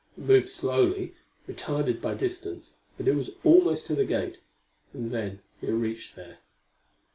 It 0.17 0.23
moved 0.23 0.49
slowly, 0.49 1.13
retarded 1.47 2.01
by 2.01 2.15
distance, 2.15 2.73
but 2.97 3.07
it 3.07 3.13
was 3.13 3.29
almost 3.43 3.85
to 3.85 3.93
the 3.93 4.03
gate; 4.03 4.39
and 4.95 5.11
then 5.11 5.43
it 5.61 5.67
reached 5.69 6.15
there. 6.15 6.39